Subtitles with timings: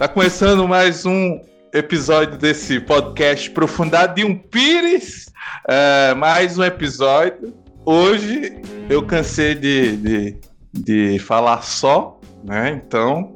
[0.00, 1.38] Tá começando mais um
[1.74, 5.30] episódio desse podcast Profundidade de um Pires.
[5.68, 7.52] É, mais um episódio.
[7.84, 8.50] Hoje
[8.88, 10.36] eu cansei de, de,
[10.72, 12.80] de falar só, né?
[12.82, 13.34] Então,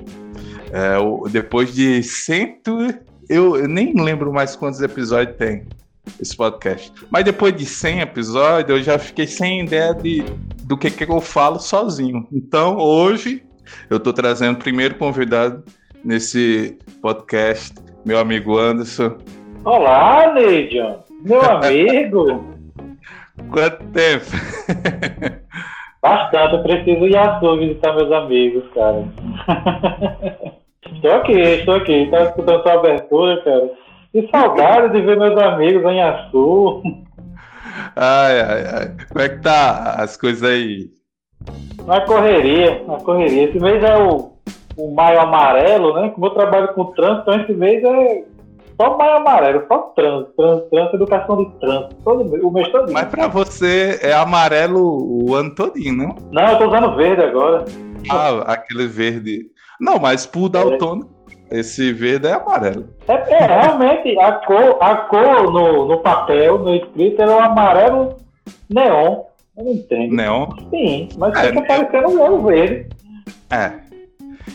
[0.73, 0.97] é,
[1.29, 2.79] depois de cento.
[3.29, 5.67] Eu, eu nem lembro mais quantos episódios tem
[6.19, 6.91] esse podcast.
[7.11, 10.25] Mas depois de 100 episódios, eu já fiquei sem ideia de,
[10.63, 12.27] do que, que eu falo sozinho.
[12.33, 13.45] Então, hoje,
[13.91, 15.63] eu tô trazendo o primeiro convidado
[16.05, 19.17] nesse podcast, meu amigo Anderson.
[19.65, 22.45] Olá, Neidion, meu amigo.
[23.51, 24.27] Quanto tempo?
[26.03, 29.05] Bastante, eu preciso ir à sua visitar meus amigos, cara.
[30.95, 33.71] estou aqui, estou aqui, estava escutando sua abertura, cara.
[34.13, 36.83] Que saudade de ver meus amigos em Açu.
[37.97, 38.97] Ai, ai, ai.
[39.09, 40.91] Como é que tá as coisas aí?
[41.87, 43.45] Na correria, na correria.
[43.49, 44.34] Esse mês é o
[44.77, 46.11] o maio amarelo, né?
[46.11, 48.25] Como eu trabalho com trânsito, então esse mês é
[48.81, 52.93] só maio amarelo, só trânsito, trânsito, trânsito educação de trânsito, todo, o mês todo.
[52.93, 56.17] Mas pra você é amarelo o ano todinho, não?
[56.33, 57.65] Não, eu tô usando verde agora.
[58.11, 59.47] Ah, aquele verde.
[59.81, 61.09] Não, mas pro daltônico,
[61.51, 61.61] é.
[61.61, 62.89] esse verde é amarelo.
[63.07, 68.17] É, é, realmente, a cor, a cor no, no papel, no escrito, era o amarelo
[68.69, 69.23] neon.
[69.57, 70.15] Eu não entendo.
[70.15, 70.49] Neon?
[70.71, 72.89] Sim, mas é, fica parecendo um verde.
[73.51, 73.71] É,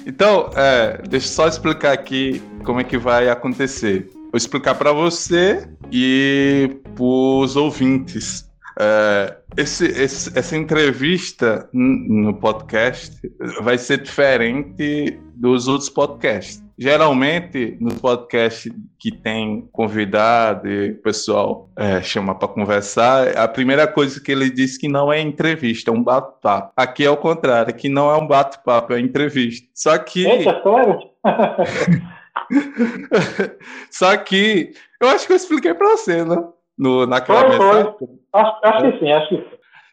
[0.10, 4.10] então, é, deixa eu só explicar aqui como é que vai acontecer.
[4.14, 8.50] Vou explicar para você e para os ouvintes.
[8.80, 13.16] É, esse, esse, essa entrevista no podcast
[13.62, 16.64] vai ser diferente dos outros podcasts.
[16.82, 23.86] Geralmente, no podcast que tem convidado e o pessoal é, chama para conversar, a primeira
[23.86, 26.72] coisa que ele diz que não é entrevista, é um bate-papo.
[26.78, 29.68] Aqui é o contrário, aqui não é um bate-papo, é entrevista.
[29.76, 30.26] Só que.
[30.26, 31.00] Eita, sério?
[33.92, 36.42] Só que eu acho que eu expliquei para você, né?
[36.78, 37.94] No, naquela foi, mensagem.
[38.00, 38.08] Foi.
[38.32, 39.44] Acho, acho que sim, acho que sim.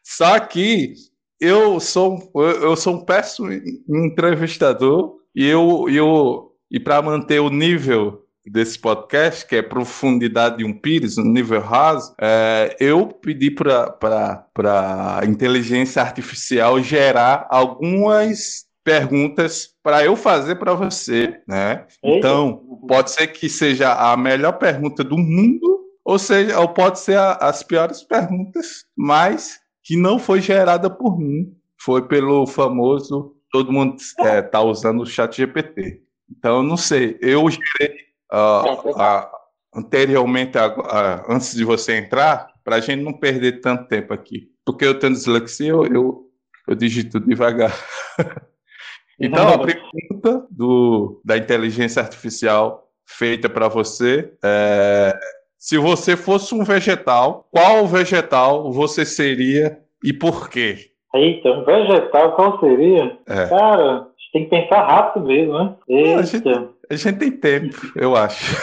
[0.05, 0.95] Só que
[1.41, 3.49] eu sou, eu sou um péssimo
[3.89, 10.65] entrevistador e eu, eu e para manter o nível desse podcast, que é profundidade de
[10.65, 19.71] um pires, um nível raso, é, eu pedi para a inteligência artificial gerar algumas perguntas
[19.83, 21.87] para eu fazer para você, né?
[22.03, 27.19] Então, pode ser que seja a melhor pergunta do mundo, ou seja, ou pode ser
[27.19, 33.73] a, as piores perguntas, mas que não foi gerada por mim, foi pelo famoso todo
[33.73, 36.03] mundo está é, tá usando o chat GPT.
[36.31, 37.19] Então, eu não sei.
[37.21, 37.97] Eu gerei
[38.33, 39.27] uh, uh,
[39.75, 44.49] anteriormente, uh, antes de você entrar, para a gente não perder tanto tempo aqui.
[44.65, 46.31] Porque eu tenho dislexia, eu, eu,
[46.67, 47.73] eu digito devagar.
[49.21, 55.17] então, a pergunta do, da inteligência artificial feita para você é:
[55.57, 60.91] se você fosse um vegetal, qual vegetal você seria e por quê?
[61.15, 63.19] Eita, um vegetal qual seria?
[63.27, 63.47] É.
[63.49, 65.75] Cara, tem que pensar rápido mesmo, né?
[65.89, 66.21] Eita.
[66.21, 66.49] A gente,
[66.91, 68.57] a gente tem tempo, eu acho.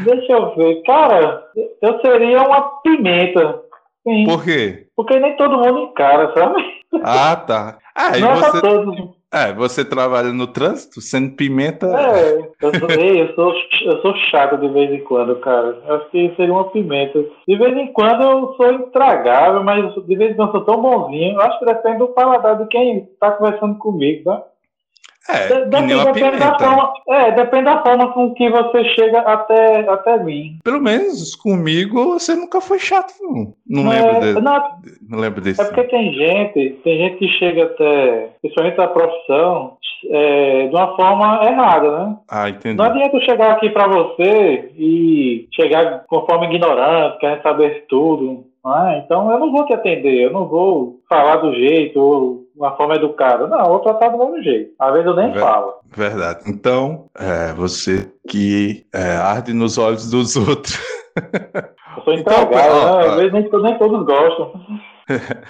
[0.00, 0.82] Deixa eu ver.
[0.82, 1.42] Cara,
[1.82, 3.62] eu seria uma pimenta.
[4.06, 4.24] Sim.
[4.24, 4.86] Por quê?
[4.94, 6.62] Porque nem todo mundo encara, sabe?
[7.02, 7.78] Ah, tá.
[7.94, 8.60] Ah, e Não é você...
[8.60, 9.17] todos.
[9.32, 11.86] É, você trabalha no trânsito, sendo pimenta.
[11.86, 15.78] É, eu sou, eu sou, eu sou chato de vez em quando, cara.
[15.86, 17.22] Eu acho que seria uma pimenta.
[17.46, 20.80] De vez em quando eu sou intragável, mas de vez em quando eu sou tão
[20.80, 21.34] bonzinho.
[21.34, 24.42] Eu acho que depende do paladar de quem tá conversando comigo, tá?
[25.28, 30.22] É, depende, depende da forma, é, depende da forma com que você chega até, até
[30.22, 30.58] mim.
[30.64, 33.52] Pelo menos comigo você nunca foi chato, não.
[33.66, 34.40] Não é, lembro desse.
[34.40, 34.62] Não,
[35.08, 35.60] não lembro desse.
[35.60, 39.76] É porque tem gente, tem gente que chega até, principalmente a profissão,
[40.10, 42.16] é, de uma forma errada, né?
[42.30, 42.76] Ah, entendi.
[42.76, 48.44] Não adianta eu chegar aqui para você e chegar com forma ignorante, querendo saber tudo.
[48.64, 52.96] Ah, então eu não vou te atender, eu não vou falar do jeito, uma forma
[52.96, 53.46] educada.
[53.46, 54.72] Não, eu tratar do mesmo jeito.
[54.78, 55.74] Às vezes eu nem Ver, falo.
[55.94, 56.40] Verdade.
[56.46, 60.78] Então, é, você que é, arde nos olhos dos outros.
[61.98, 63.06] Eu sou então, entregado, então, né?
[63.08, 64.52] Às vezes nem, nem todos gostam.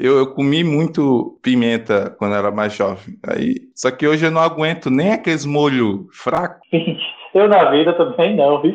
[0.00, 3.16] Eu, eu, comi muito pimenta quando era mais jovem.
[3.26, 6.60] Aí, só que hoje eu não aguento nem aqueles molho fraco.
[7.34, 8.74] Eu na vida também não, viu?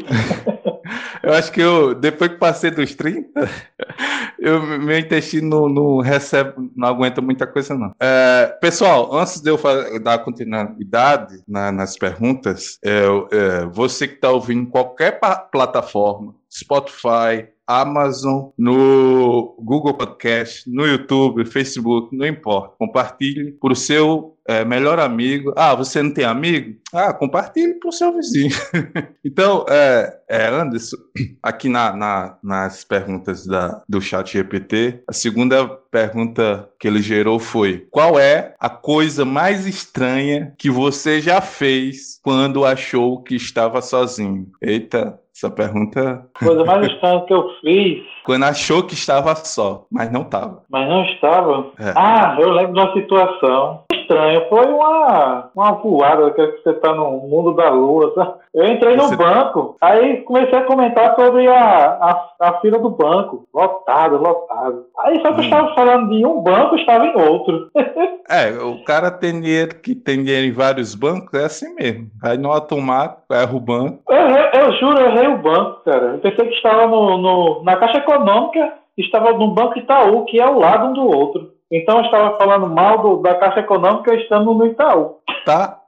[1.23, 3.29] Eu acho que eu, depois que passei dos 30,
[4.37, 7.95] eu, meu intestino não, não recebe, não aguenta muita coisa, não.
[7.99, 9.59] É, pessoal, antes de eu
[10.01, 15.19] dar continuidade na, nas perguntas, é, você que está ouvindo qualquer
[15.51, 22.75] plataforma, Spotify, Amazon, no Google Podcast, no YouTube, Facebook, não importa.
[22.77, 25.53] Compartilhe para o seu é, melhor amigo.
[25.55, 26.75] Ah, você não tem amigo?
[26.93, 28.51] Ah, compartilhe para o seu vizinho.
[29.23, 30.97] então, é, é, Anderson,
[31.41, 37.39] aqui na, na, nas perguntas da, do chat GPT, a segunda pergunta que ele gerou
[37.39, 43.81] foi: qual é a coisa mais estranha que você já fez quando achou que estava
[43.81, 44.51] sozinho?
[44.61, 46.25] Eita, essa pergunta.
[46.37, 48.03] Coisa mais estranha que eu fiz.
[48.23, 50.63] Quando achou que estava só, mas não estava.
[50.69, 51.71] Mas não estava?
[51.79, 51.93] É.
[51.95, 54.45] Ah, eu lembro de uma situação estranha.
[54.49, 58.11] Foi uma, uma voada que você está no mundo da lua.
[58.13, 58.33] Sabe?
[58.53, 59.15] Eu entrei no você...
[59.15, 63.47] banco, aí comecei a comentar sobre a, a, a fila do banco.
[63.53, 64.85] Lotado, lotado.
[64.99, 65.37] Aí só que hum.
[65.37, 67.71] eu estava falando de um banco, estava em outro.
[68.29, 72.07] é, o cara tem dinheiro que tem dinheiro em vários bancos, é assim mesmo.
[72.21, 73.99] Aí no automático, erra o banco.
[74.09, 76.05] Eu, eu, eu juro, eu errei o banco, cara.
[76.13, 80.43] Eu pensei que estava no, no, na Caixa Econômica, estava no Banco Itaú, que é
[80.43, 81.52] ao lado um do outro.
[81.73, 85.17] Então eu estava falando mal do, da Caixa Econômica estando no Itaú.
[85.43, 85.79] Tá.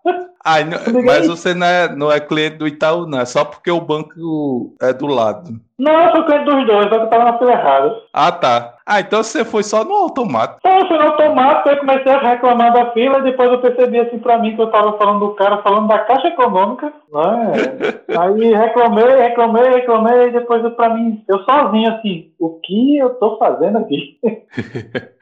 [0.43, 0.57] Ah,
[1.05, 3.19] mas você não é, não é cliente do Itaú, não.
[3.19, 5.59] É só porque o banco é do lado.
[5.77, 7.95] Não, eu sou cliente dos dois, só que eu estava na fila errada.
[8.13, 8.75] Ah, tá.
[8.85, 10.59] Ah, então você foi só no automático.
[10.59, 13.99] Então, eu fui no automático, aí comecei a reclamar da fila, e depois eu percebi
[13.99, 16.93] assim pra mim que eu estava falando do cara falando da Caixa Econômica.
[17.11, 18.03] Né?
[18.17, 23.09] aí reclamei, reclamei, reclamei, e depois eu, pra mim, eu sozinho assim, o que eu
[23.15, 24.17] tô fazendo aqui?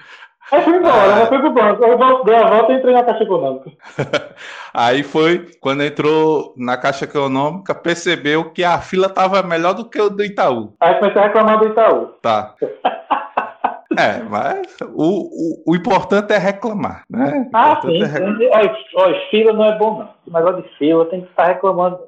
[0.51, 1.25] Aí fui embora, ah.
[1.27, 1.83] fui pro banco.
[1.83, 3.71] Aí dei a volta e entrei na Caixa Econômica.
[4.73, 9.99] Aí foi quando entrou na Caixa Econômica, percebeu que a fila estava melhor do que
[9.99, 10.73] o do Itaú.
[10.79, 12.13] Aí comecei a reclamar do Itaú.
[12.21, 12.55] Tá.
[13.97, 17.47] É, mas o, o, o, importante é reclamar, né?
[17.53, 18.01] Ah, sim.
[18.01, 18.75] É reclamar.
[18.95, 20.09] Olha, fila não é bom, não.
[20.25, 21.99] Esse negócio de fila tem que estar reclamando.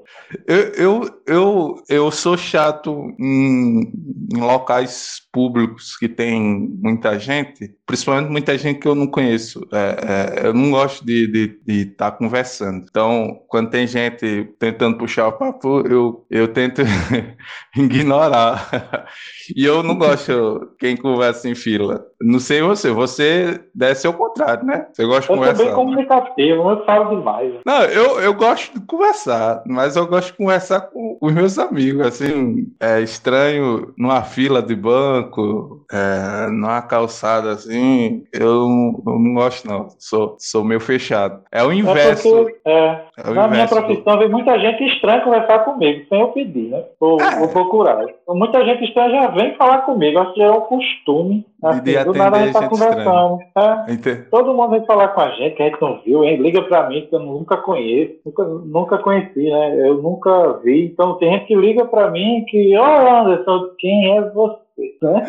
[0.48, 3.92] Eu, eu, eu, eu sou chato em,
[4.34, 6.42] em locais públicos que tem
[6.82, 9.68] muita gente, principalmente muita gente que eu não conheço.
[9.70, 12.86] É, é, eu não gosto de estar tá conversando.
[12.90, 16.82] Então, quando tem gente tentando puxar o papo, eu, eu tento
[17.76, 19.10] ignorar.
[19.54, 22.06] e eu não gosto quem conversa em fila.
[22.26, 24.88] Não sei você, você deve ser o contrário, né?
[24.92, 25.52] Você gosta de eu conversar.
[25.52, 27.54] Eu sou bem comunicativo, eu falo demais.
[27.64, 32.08] Não, eu, eu gosto de conversar, mas eu gosto de conversar com os meus amigos,
[32.08, 38.68] assim, é estranho numa fila de banco, é, numa calçada assim, eu,
[39.06, 41.42] eu não gosto não, sou, sou meio fechado.
[41.52, 42.28] É o inverso.
[42.28, 46.20] É porque, é, é o na minha profissão vem muita gente estranha conversar comigo, sem
[46.20, 46.84] eu pedir, né?
[47.00, 47.40] Vou, é.
[47.40, 48.04] vou procurar.
[48.30, 51.46] Muita gente estranha já vem falar comigo, acho que é um costume.
[51.70, 53.40] Assim, de do nada a gente tá conversando.
[53.56, 56.38] É, todo mundo vem falar com a gente, que a gente não viu, hein?
[56.38, 59.88] Liga pra mim, que eu nunca conheço, nunca, nunca conheci, né?
[59.88, 60.86] Eu nunca vi.
[60.86, 64.60] Então tem gente que liga pra mim que, ó, oh, Anderson, quem é você?
[65.02, 65.26] Né?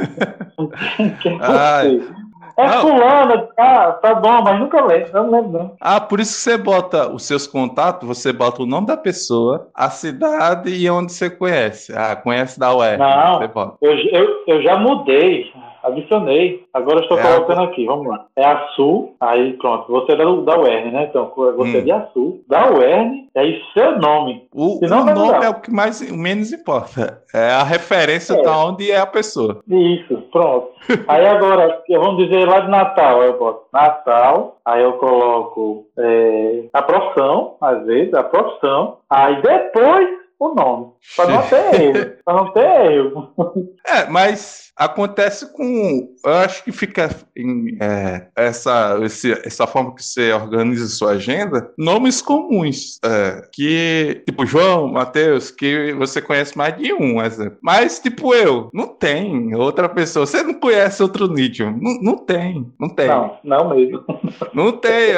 [1.22, 2.26] quem é você?
[2.58, 2.80] É não.
[2.80, 5.76] fulano, ah, tá bom, mas nunca lembro, não lembro não.
[5.78, 9.68] Ah, por isso que você bota os seus contatos, você bota o nome da pessoa,
[9.74, 11.92] a cidade e onde você conhece.
[11.94, 12.98] Ah, conhece da UER.
[12.98, 13.42] Não,
[13.82, 15.52] eu, eu, eu já mudei.
[15.86, 16.64] Adicionei.
[16.74, 17.64] Agora estou é colocando a...
[17.64, 18.26] aqui, vamos lá.
[18.34, 19.90] É a Sul, aí pronto.
[19.90, 21.06] Você é da, da UERN, né?
[21.08, 21.78] Então, você hum.
[21.78, 24.48] é de Açul, da UERN, e aí seu nome.
[24.52, 25.12] O, o nome
[25.44, 27.22] é o que mais, menos importa.
[27.32, 28.42] É a referência é.
[28.42, 29.60] da onde é a pessoa.
[29.68, 30.70] Isso, pronto.
[31.06, 36.82] aí agora, vamos dizer lá de Natal, eu boto Natal, aí eu coloco é, a
[36.82, 40.92] profissão, às vezes, a profissão, aí depois o nome.
[41.16, 42.12] Para não ter erro.
[42.24, 43.34] Para não ter erro.
[43.88, 46.12] É, mas acontece com.
[46.24, 51.72] Eu acho que fica em, é, essa, esse, essa forma que você organiza sua agenda,
[51.78, 52.98] nomes comuns.
[53.04, 57.58] É, que, tipo, João, Matheus, que você conhece mais de um, exemplo.
[57.62, 60.26] Mas, tipo, eu, não tem outra pessoa.
[60.26, 61.64] Você não conhece outro Nietzsche?
[61.64, 63.06] Não, não tem, não tem.
[63.06, 64.04] Não, não mesmo.
[64.52, 65.12] Não tem.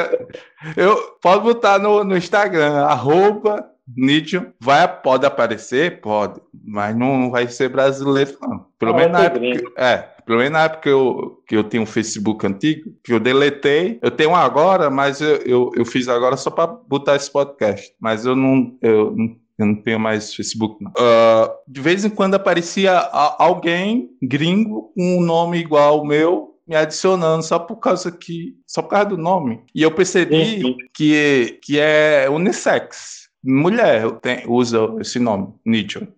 [0.77, 3.67] Eu, pode botar no, no Instagram, arroba
[3.97, 6.01] Nietzsche vai, pode aparecer?
[6.01, 8.67] Pode, mas não vai ser brasileiro, não.
[8.79, 9.73] Pelo menos na época.
[9.77, 13.21] É, pelo menos na época que eu, que eu tinha um Facebook antigo, que eu
[13.21, 13.99] deletei.
[14.03, 17.93] Eu tenho agora, mas eu, eu, eu fiz agora só para botar esse podcast.
[18.01, 18.77] Mas eu não.
[18.83, 19.17] Eu,
[19.59, 20.93] eu não tenho mais Facebook, não.
[20.93, 26.77] Uh, de vez em quando aparecia alguém gringo com um nome igual ao meu, me
[26.77, 31.81] adicionando só por causa que só por causa do nome e eu percebi que que
[31.81, 36.09] é unissex mulher tem, usa esse nome, Nietzsche.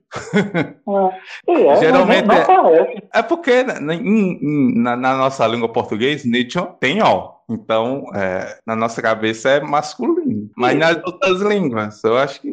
[1.49, 7.35] É, é, Geralmente é, é, porque na, na, na, nossa língua portuguesa, Nietzsche tem ó.
[7.49, 10.51] Então, é, na nossa cabeça é masculino.
[10.57, 12.53] Mas nas outras línguas, eu acho que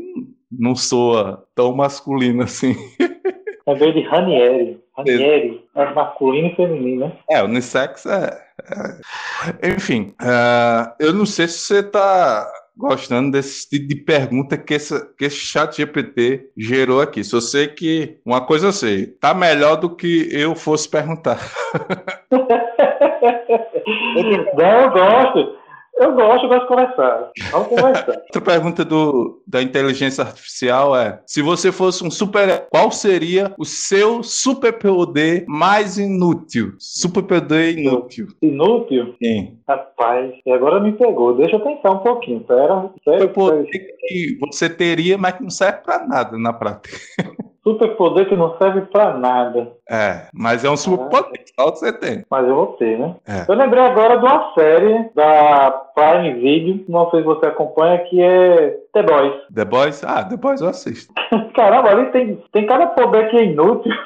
[0.51, 2.75] não soa tão masculino assim.
[3.67, 4.79] Lembrei de Ranieri.
[4.95, 7.17] Ranieri, é masculino e feminino, né?
[7.29, 8.41] É, unissex é.
[9.62, 9.69] é...
[9.69, 15.12] Enfim, uh, eu não sei se você tá gostando desse tipo de pergunta que, essa,
[15.17, 17.24] que esse chat GPT gerou aqui.
[17.24, 21.39] Só sei que uma coisa eu sei, tá melhor do que eu fosse perguntar.
[24.55, 25.66] Não, eu gosto.
[25.99, 27.31] Eu gosto, eu gosto de conversar.
[27.51, 28.17] Vamos conversar.
[28.27, 33.65] Outra pergunta do, da inteligência artificial é: se você fosse um super, qual seria o
[33.65, 36.73] seu superpoder mais inútil?
[36.77, 38.27] Superpoder inútil.
[38.41, 39.15] Inútil?
[39.21, 39.57] Sim.
[39.67, 41.35] Rapaz, e agora me pegou.
[41.35, 42.41] Deixa eu pensar um pouquinho.
[42.41, 42.89] Pera.
[43.03, 43.67] Superpoder
[44.07, 46.95] que você teria, mas que não serve para nada na prática.
[47.67, 49.74] Superpoder que não serve pra nada.
[49.89, 52.24] É, mas é um superpoder, só que você tem.
[52.29, 53.13] Mas eu vou ter, né?
[53.27, 53.51] É.
[53.51, 58.21] Eu lembrei agora de uma série da Prime Video, não sei se você acompanha, que
[58.21, 59.33] é The Boys.
[59.53, 60.03] The Boys?
[60.05, 61.13] Ah, The Boys eu assisto.
[61.53, 63.91] Caramba, ali tem, tem cada poder que é inútil.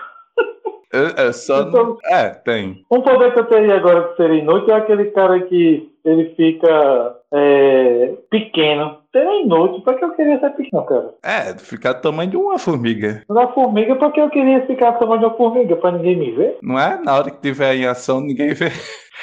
[0.93, 1.61] É, é só.
[1.61, 2.83] Então, é, tem.
[2.91, 7.15] Um poder que eu teria agora que seria inútil é aquele cara que ele fica
[7.33, 8.97] é, pequeno.
[9.11, 11.13] Seria inútil, porque eu queria ser pequeno, cara.
[11.23, 13.23] É, ficar do tamanho de uma formiga.
[13.29, 16.57] Da formiga, porque eu queria ficar do tamanho de uma formiga, pra ninguém me ver.
[16.61, 16.99] Não é?
[17.03, 18.71] Na hora que tiver em ação, ninguém vê.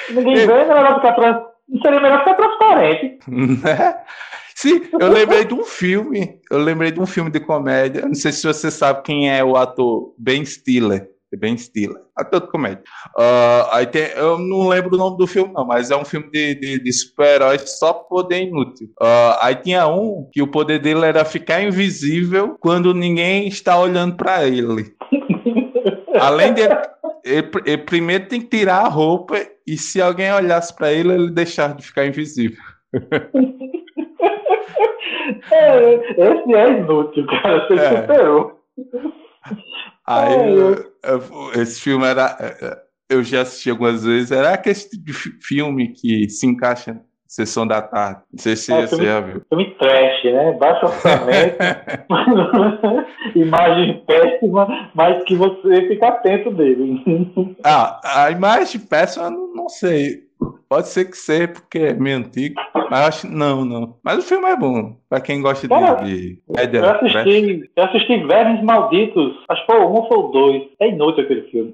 [0.09, 1.43] Ninguém vê, não é melhor ficar trans...
[1.81, 3.19] Seria melhor ficar transparente.
[3.29, 3.95] Né?
[4.55, 6.37] Sim, eu lembrei de um filme.
[6.51, 8.05] Eu lembrei de um filme de comédia.
[8.05, 11.09] Não sei se você sabe quem é o ator Ben Stiller.
[11.37, 12.83] Ben Stiller, ator de comédia.
[13.17, 16.29] Uh, aí tem, eu não lembro o nome do filme, não, mas é um filme
[16.31, 18.87] de, de, de super-heróis só poder inútil.
[19.01, 24.15] Uh, aí tinha um que o poder dele era ficar invisível quando ninguém está olhando
[24.15, 24.93] para ele.
[26.19, 26.61] Além de.
[27.23, 29.35] Ele, ele, primeiro tem que tirar a roupa
[29.67, 32.57] e se alguém olhasse para ele, ele deixar de ficar invisível.
[35.51, 37.67] é, esse é inútil, cara.
[37.67, 38.01] Você é.
[38.01, 38.59] superou.
[40.09, 42.35] Aí eu, eu, esse filme era.
[42.39, 42.77] É, é,
[43.11, 47.67] eu já assisti algumas vezes, era aquele tipo de filme que se encaixa na sessão
[47.67, 48.21] da tarde.
[48.31, 49.41] Não sei se é, você já viu.
[49.49, 50.51] Filme trash, né?
[50.53, 51.57] Baixo orçamento,
[53.35, 57.55] imagem péssima, mas que você fica atento dele.
[57.63, 60.28] ah, a imagem péssima, não, não sei.
[60.69, 62.61] Pode ser que seja, porque é meio antigo.
[62.91, 63.97] Mas acho não, não.
[64.03, 64.95] Mas o filme é bom.
[65.09, 66.77] Pra quem gosta Cara, de, de média.
[66.77, 69.35] Eu assisti, eu assisti Vermes Malditos.
[69.49, 70.63] Acho que foi um ou foi o dois.
[70.79, 71.73] É inútil aquele filme.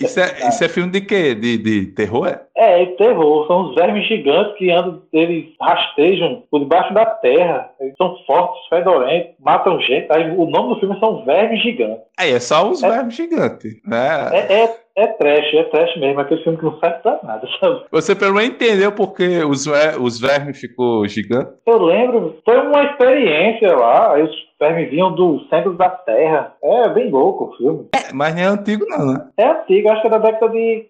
[0.00, 1.34] Isso é, isso é filme de quê?
[1.34, 2.28] De, de terror?
[2.28, 2.40] É?
[2.56, 3.46] é, é terror.
[3.48, 7.70] São os vermes gigantes que andam, eles rastejam por debaixo da terra.
[7.80, 10.06] Eles são fortes, fedorentos, matam gente.
[10.12, 12.04] Aí, o nome do filme são Vermes Gigantes.
[12.18, 13.74] Aí é só os é, vermes gigantes.
[13.84, 14.30] Né?
[14.32, 17.84] É, é é trash, é trash mesmo, aquele filme que não serve pra nada, sabe?
[17.90, 19.66] Você pelo menos entendeu porque os,
[20.00, 21.52] os vermes ficou gigante?
[21.66, 26.54] Eu lembro, foi uma experiência lá, aí os vermes vinham do centro da Terra.
[26.62, 27.88] É bem louco o filme.
[27.94, 29.28] É, mas não é antigo não, né?
[29.36, 30.88] É antigo, acho que é da década de...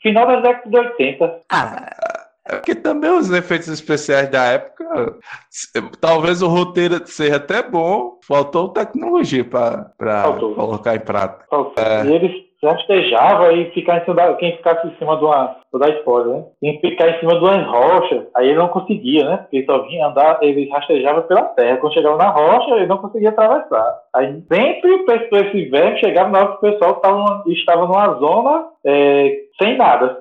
[0.00, 1.40] final da década de 80.
[1.50, 2.20] Ah...
[2.46, 5.14] É porque também os efeitos especiais da época,
[6.00, 9.92] talvez o roteiro seja até bom, faltou tecnologia para
[10.56, 11.44] colocar em prática.
[11.76, 12.04] É.
[12.06, 15.80] E eles rastejava e ficar em cima da, quem ficasse em cima de uma, vou
[15.80, 16.44] dar né?
[16.60, 19.36] Quem ficar em cima de uma rocha, aí ele não conseguia, né?
[19.38, 21.78] Porque ele só vinha andar, ele rastejava pela terra.
[21.78, 24.00] Quando chegava na rocha, ele não conseguia atravessar.
[24.14, 29.36] Aí sempre esse velho chegava na hora que o pessoal tava, estava numa zona é,
[29.60, 30.18] sem nada.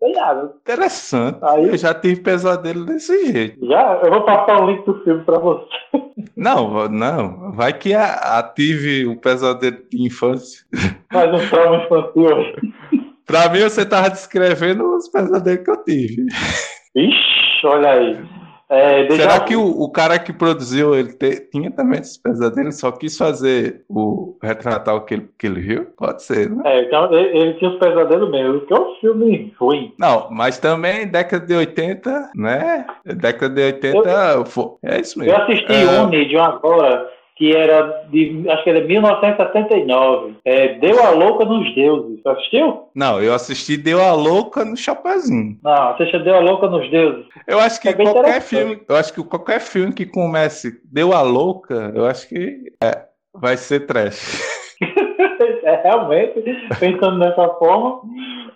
[0.00, 0.52] Nada.
[0.60, 1.38] Interessante.
[1.42, 3.66] Aí, eu já tive pesadelo desse jeito.
[3.66, 4.00] Já?
[4.02, 5.66] Eu vou passar o link do filme pra você.
[6.36, 7.52] Não, não.
[7.52, 10.64] Vai que ative o pesadelo de infância.
[11.12, 12.28] Faz um trauma infantil.
[13.26, 16.26] pra mim, você tava descrevendo os pesadelos que eu tive.
[16.94, 18.41] Ixi, olha aí.
[18.72, 22.90] É, Será que o, o, cara que produziu ele te, tinha também esses pesadelos, só
[22.90, 25.86] quis fazer o retratar o que ele, que ele viu?
[25.94, 26.62] Pode ser, né?
[26.64, 29.92] É, então ele, ele tinha os pesadelos mesmo, que é um filme ruim.
[29.98, 32.86] Não, mas também década de 80, né?
[33.04, 35.34] Década de 80, eu, é isso mesmo.
[35.34, 36.00] Eu assisti é...
[36.00, 37.10] um de uma agora
[37.42, 40.36] que era de, acho que era 1979.
[40.44, 42.22] É, Deu a Louca nos Deuses.
[42.22, 42.84] Você assistiu?
[42.94, 45.58] Não, eu assisti Deu a Louca no Chapeuzinho.
[45.60, 47.26] Não, assista Deu a Louca nos Deuses.
[47.48, 51.22] Eu acho que é qualquer filme, eu acho que qualquer filme que comece Deu a
[51.22, 54.40] Louca, eu acho que é, vai ser trash.
[55.64, 56.42] é, realmente,
[56.78, 58.00] pensando dessa forma,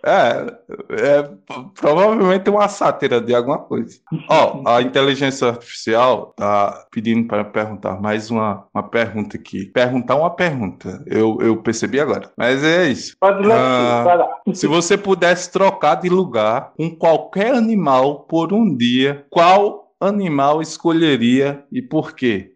[0.05, 0.47] é,
[0.91, 1.31] é
[1.79, 3.99] provavelmente uma sátira de alguma coisa.
[4.29, 9.67] Ó, oh, a inteligência artificial tá pedindo para perguntar mais uma, uma pergunta aqui.
[9.67, 11.03] Perguntar uma pergunta.
[11.07, 12.31] Eu, eu percebi agora.
[12.37, 13.17] Mas é isso.
[13.21, 19.27] Pode ler, ah, se você pudesse trocar de lugar com qualquer animal por um dia,
[19.31, 22.53] qual animal escolheria e por quê?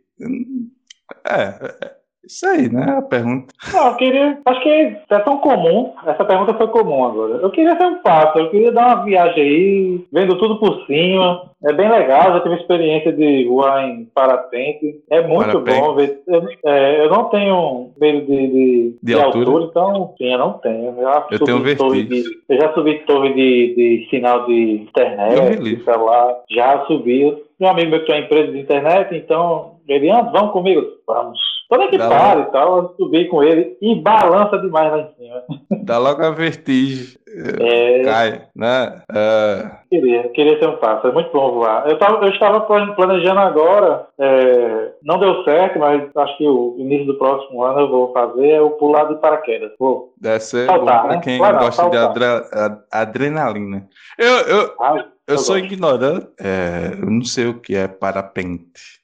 [1.26, 1.42] É,
[1.84, 2.98] é isso aí, né?
[2.98, 3.52] A pergunta.
[3.72, 4.38] Não, eu queria.
[4.44, 5.92] Acho que é tão comum.
[6.06, 7.34] Essa pergunta foi comum agora.
[7.36, 11.50] Eu queria ser um passo, eu queria dar uma viagem aí, vendo tudo por cima.
[11.62, 15.02] É bem legal, já tive experiência de voar em parapente.
[15.10, 15.80] É muito parapente.
[15.80, 16.22] bom ver.
[16.26, 19.50] Eu, é, eu, não tenho medo de, de, de, de altura?
[19.50, 19.64] altura?
[19.70, 20.86] então sim, eu não tenho.
[20.86, 22.06] Eu, já eu tenho vertigem.
[22.06, 26.36] De, eu já subi torre de, de sinal de internet, de celular.
[26.50, 27.36] Já subi.
[27.58, 30.82] Meu amigo meu que tem uma empresa de internet, então ele, ah, vamos comigo?
[31.06, 31.49] Vamos.
[31.70, 35.14] Quando é que para e tal, eu subi com ele e balança demais lá em
[35.14, 35.44] cima.
[35.84, 37.18] Dá logo a vertigem.
[37.32, 38.02] É...
[38.02, 39.02] Cai, né?
[39.14, 39.70] É...
[39.88, 41.06] Queria, queria ter um passo.
[41.06, 41.88] É muito bom voar.
[41.88, 44.90] Eu, tava, eu estava planejando agora, é...
[45.00, 48.60] não deu certo, mas acho que o início do próximo ano eu vou fazer é
[48.60, 49.70] o pular de paraquedas.
[49.78, 50.12] Vou.
[50.20, 51.22] Deve ser saltar, bom para né?
[51.22, 52.24] quem gosta de adre...
[52.90, 53.86] adrenalina.
[54.18, 55.72] Eu, eu, ah, eu, eu sou gosto.
[55.72, 56.94] ignorante, é...
[57.00, 58.98] eu não sei o que é parapente.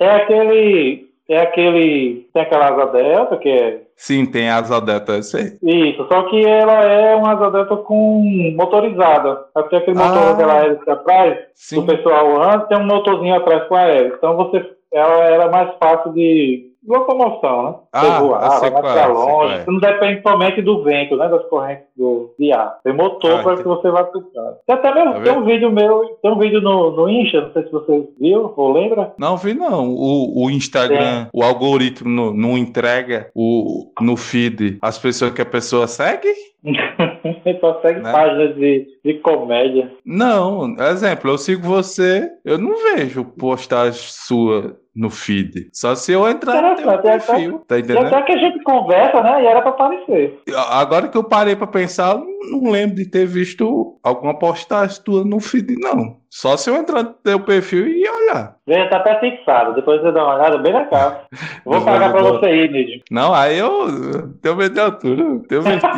[0.00, 2.28] É aquele é aquele.
[2.32, 3.82] Tem aquela asa delta, que é.
[3.96, 5.58] Sim, tem a asa delta, eu sei.
[5.62, 8.22] Isso, só que ela é uma asa delta com
[8.56, 9.44] motorizada.
[9.54, 11.78] Até aquele motor ah, daquela hélice atrás, sim.
[11.78, 14.16] o pessoal anda, tem um motorzinho atrás com a hélice.
[14.16, 17.74] Então você, ela era mais fácil de locomoção, né?
[17.92, 19.58] Ah, voar, vai mais para longe.
[19.58, 21.28] Você não depende somente do vento, né?
[21.28, 22.78] Das correntes do, de ar.
[22.82, 24.54] Tem motor ah, para que você vá puxar.
[24.66, 27.52] Tem até mesmo, tá tem um vídeo meu, tem um vídeo no, no Insta, não
[27.52, 29.12] sei se você viu ou lembra.
[29.18, 29.88] Não vi não.
[29.88, 35.46] O, o Instagram, o algoritmo não, não entrega o, no feed as pessoas que a
[35.46, 36.28] pessoa segue?
[37.60, 38.12] Só segue né?
[38.12, 39.92] páginas de, de comédia.
[40.04, 45.68] Não, exemplo, eu sigo você, eu não vejo postagem sua no feed.
[45.72, 48.06] Só se eu entrar no teu perfil, tá entendendo?
[48.06, 49.44] Até que a gente conversa, né?
[49.44, 50.42] E era pra aparecer.
[50.70, 52.18] Agora que eu parei pra pensar,
[52.50, 56.16] não lembro de ter visto alguma postagem tua no feed, não.
[56.28, 58.56] Só se eu entrar no teu perfil e olhar.
[58.66, 59.74] Vem, tá até fixado.
[59.74, 61.22] Depois você dá uma olhada bem na cara.
[61.64, 63.02] Vou pagar pra você aí, Nídio.
[63.10, 65.24] Não, aí eu tenho medo de altura.
[65.48, 65.82] Tenho medo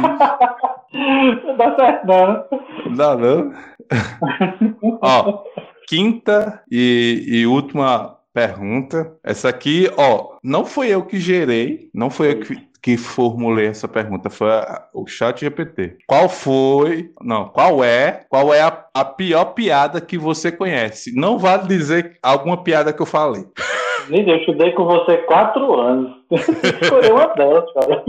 [0.92, 2.44] Não dá certo, não.
[2.86, 3.52] Não dá, não.
[5.00, 5.44] Ó,
[5.88, 9.12] quinta e, e última pergunta.
[9.24, 13.88] Essa aqui, ó, não foi eu que gerei, não foi eu que, que formulei essa
[13.88, 15.98] pergunta, foi a, o chat GPT.
[16.06, 21.14] Qual foi, não, qual é, qual é a, a pior piada que você conhece?
[21.14, 23.44] Não vale dizer alguma piada que eu falei.
[24.10, 26.12] eu estudei com você quatro anos.
[26.82, 28.04] Escolheu uma delas, cara.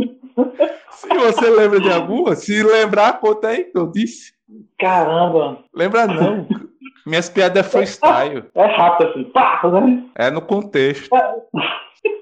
[0.92, 4.34] Se você lembra de alguma, se lembrar, conta aí que eu disse.
[4.78, 5.60] Caramba!
[5.74, 6.48] Lembra não.
[7.06, 8.44] Minhas piadas é freestyle.
[8.54, 10.04] É rápido assim, pá, né?
[10.16, 11.10] É no contexto.
[12.04, 12.22] É.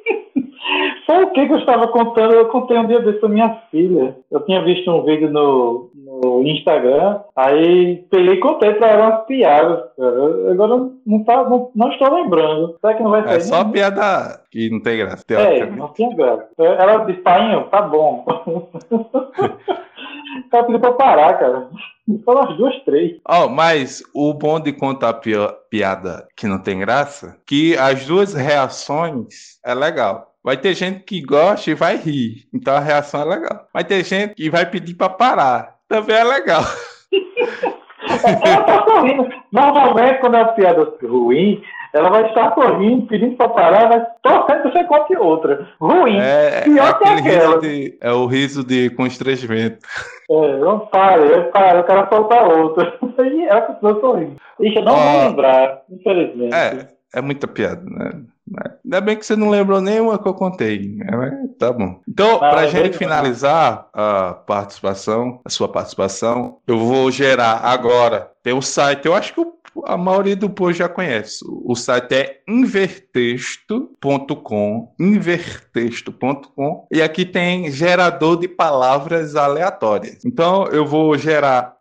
[1.05, 2.33] Foi o que, que eu estava contando?
[2.33, 4.15] Eu contei um dia desse pra minha filha.
[4.29, 5.89] Eu tinha visto um vídeo no,
[6.21, 10.51] no Instagram, aí peguei e contei pra ela umas piadas, cara.
[10.51, 12.77] Agora não, tá, não, não estou lembrando.
[12.81, 13.37] Será que não vai é sair?
[13.37, 15.23] É só piada que não tem graça.
[15.29, 16.47] É, não tinha graça.
[16.57, 18.25] Ela disse, pai, tá bom.
[20.45, 21.69] O cara pediu pra parar, cara.
[22.25, 23.19] Foram as duas, três.
[23.27, 25.13] Oh, mas o bom de contar
[25.69, 30.33] piada que não tem graça, que as duas reações é legal.
[30.43, 32.47] Vai ter gente que gosta e vai rir.
[32.53, 33.67] Então a reação é legal.
[33.73, 35.78] Vai ter gente que vai pedir pra parar.
[35.89, 36.63] Também é legal.
[38.43, 39.27] Ela tá sorrindo.
[39.51, 41.61] Normalmente, quando é uma piada ruim,
[41.93, 45.67] ela vai estar sorrindo, pedindo para parar, mas torcendo que você conte outra.
[45.79, 46.17] Ruim.
[46.17, 47.59] É, pior é que aquela.
[47.59, 49.79] De, é o riso de constrangimento.
[50.29, 52.97] É, não pare, eu paro, eu quero soltar outra.
[53.19, 54.35] E ela continua sorrindo.
[54.61, 56.55] Ixi, eu não oh, vou lembrar, infelizmente.
[56.55, 58.21] É, é muita piada, né?
[58.83, 60.95] Ainda bem que você não lembrou nenhuma que eu contei.
[60.95, 61.47] Né?
[61.57, 61.99] Tá bom.
[62.07, 68.31] Então, para a gente finalizar a participação, a sua participação, eu vou gerar agora.
[68.41, 69.39] Tem o site, eu acho que
[69.85, 71.45] a maioria do povo já conhece.
[71.47, 80.23] O site é invertexto.com, invertexto.com, e aqui tem gerador de palavras aleatórias.
[80.25, 81.75] Então, eu vou gerar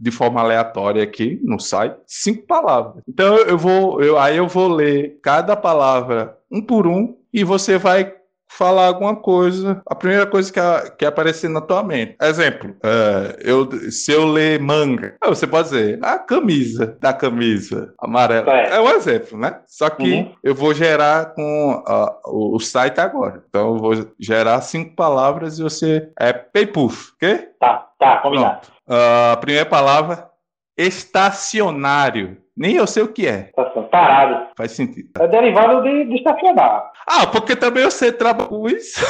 [0.00, 3.02] de forma aleatória aqui no site cinco palavras.
[3.06, 7.76] Então eu vou, eu, aí eu vou ler cada palavra um por um e você
[7.76, 8.14] vai
[8.48, 12.16] falar alguma coisa, a primeira coisa que, a, que aparecer na tua mente.
[12.20, 18.50] Exemplo, uh, eu, se eu ler manga, você pode dizer a camisa da camisa amarela.
[18.52, 19.60] É, é um exemplo, né?
[19.66, 20.34] Só que uhum.
[20.42, 23.42] eu vou gerar com uh, o, o, site agora.
[23.48, 27.48] Então eu vou gerar cinco palavras e você é paypuff, ok?
[27.60, 28.68] Tá, tá, combinado.
[28.88, 30.30] Uh, a primeira palavra,
[30.76, 32.38] estacionário.
[32.56, 33.50] Nem eu sei o que é.
[33.90, 34.48] Parado.
[34.56, 35.10] Faz sentido.
[35.20, 36.90] É derivado de, de estacionar.
[37.06, 39.04] Ah, porque também eu sei trabalhar com isso.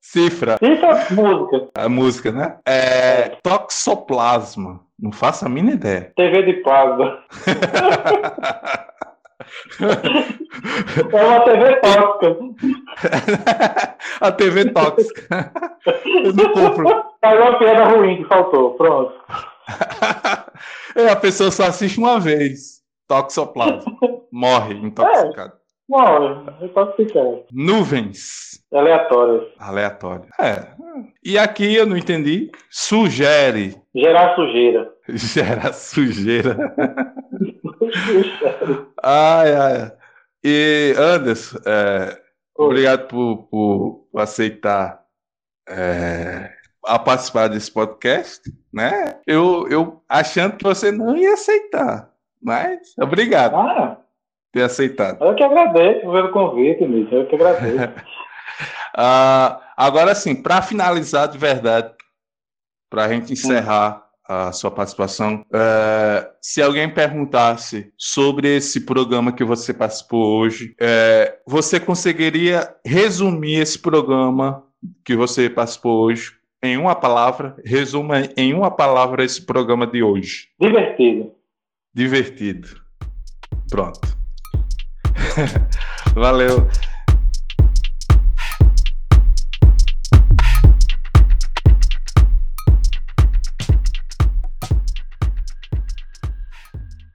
[0.00, 0.56] Cifra.
[0.58, 1.68] Cifra, música.
[1.74, 2.58] A música, né?
[2.64, 4.80] É, toxoplasma.
[4.98, 6.12] Não faço a mínima ideia.
[6.16, 7.18] TV de plasma.
[11.12, 12.36] É uma TV tóxica.
[14.20, 15.52] a TV tóxica.
[16.24, 17.04] Eu não compro.
[17.22, 18.74] É uma piada ruim que faltou.
[18.74, 19.12] Pronto.
[20.96, 22.82] é, a pessoa só assiste uma vez.
[23.08, 23.96] Toxoplasma.
[24.32, 25.52] Morre intoxicado.
[25.52, 25.66] É.
[25.88, 27.44] Morre, intoxicado.
[27.52, 28.60] Nuvens.
[28.72, 29.52] Aleatórias.
[29.58, 30.28] Aleatórias.
[30.40, 30.66] É.
[31.24, 32.50] E aqui eu não entendi.
[32.70, 33.76] Sugere.
[33.94, 34.92] Gerar sujeira.
[35.08, 36.56] Gerar sujeira.
[39.02, 39.92] ai, ai.
[40.44, 42.20] E, Anderson, é,
[42.56, 45.04] obrigado por, por, por aceitar
[45.68, 46.55] é,
[46.86, 49.18] a participar desse podcast, né?
[49.26, 54.04] Eu, eu achando que você não ia aceitar, mas obrigado ah, por
[54.52, 55.22] ter aceitado.
[55.22, 57.92] Eu que agradeço pelo convite, Mício, eu que agradeço.
[58.96, 61.92] ah, agora sim, para finalizar de verdade,
[62.88, 65.44] para a gente encerrar a sua participação.
[65.52, 73.60] É, se alguém perguntasse sobre esse programa que você participou hoje, é, você conseguiria resumir
[73.60, 74.64] esse programa
[75.04, 76.36] que você participou hoje
[76.66, 77.56] em uma palavra?
[77.64, 80.48] Resuma em uma palavra esse programa de hoje.
[80.60, 81.32] Divertido.
[81.94, 82.68] Divertido.
[83.70, 84.00] Pronto.
[86.14, 86.68] Valeu.